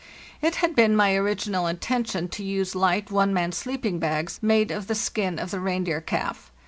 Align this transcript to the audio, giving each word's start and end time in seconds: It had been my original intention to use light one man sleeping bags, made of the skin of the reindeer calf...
It 0.41 0.55
had 0.55 0.73
been 0.75 0.95
my 0.95 1.15
original 1.15 1.67
intention 1.67 2.27
to 2.29 2.43
use 2.43 2.73
light 2.73 3.11
one 3.11 3.35
man 3.35 3.51
sleeping 3.51 3.99
bags, 3.99 4.39
made 4.41 4.71
of 4.71 4.87
the 4.87 4.95
skin 4.95 5.37
of 5.37 5.51
the 5.51 5.59
reindeer 5.59 6.01
calf... 6.01 6.51